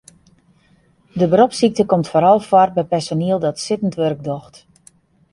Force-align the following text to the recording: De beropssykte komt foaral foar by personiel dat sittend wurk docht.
De 1.19 1.25
beropssykte 1.33 1.85
komt 1.91 2.09
foaral 2.11 2.41
foar 2.49 2.69
by 2.77 2.83
personiel 2.93 3.39
dat 3.43 3.61
sittend 3.65 3.95
wurk 3.99 4.21
docht. 4.29 4.55